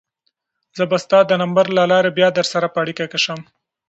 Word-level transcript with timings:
زه 0.77 0.83
به 0.89 0.97
ستا 1.03 1.19
د 1.27 1.31
نمبر 1.41 1.65
له 1.77 1.83
لارې 1.91 2.11
بیا 2.17 2.29
درسره 2.37 2.67
په 2.73 2.77
اړیکه 2.83 3.05
کې 3.11 3.19
شم. 3.25 3.39